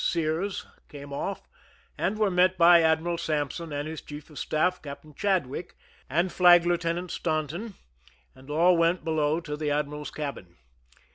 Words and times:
Sears, 0.03 0.65
came 0.89 1.13
off, 1.13 1.47
and 1.95 2.17
were 2.17 2.31
met 2.31 2.57
by 2.57 2.81
Admiral 2.81 3.19
Sampson 3.19 3.71
and 3.71 3.87
his 3.87 4.01
chief 4.01 4.31
of 4.31 4.39
staff, 4.39 4.81
Cap 4.81 5.03
tain 5.03 5.13
Chadwicik, 5.13 5.75
and 6.09 6.31
Flag 6.33 6.65
Lieutenant 6.65 7.11
Staunton, 7.11 7.75
and 8.33 8.49
all 8.49 8.75
went 8.77 9.03
below 9.03 9.39
to 9.41 9.55
the 9.55 9.69
admiral's 9.69 10.09
cabin. 10.09 10.55